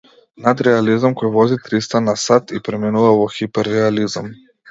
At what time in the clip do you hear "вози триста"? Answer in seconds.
1.35-2.01